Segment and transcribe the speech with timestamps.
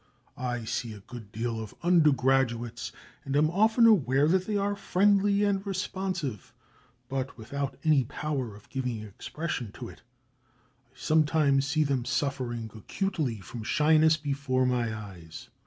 [0.39, 2.91] I see a good deal of undergraduates,
[3.23, 6.55] and am often aware that they are friendly and responsive,
[7.07, 10.01] but without any power of giving expression to it.
[10.01, 15.49] I sometimes see them suffering acutely from shyness before my eyes.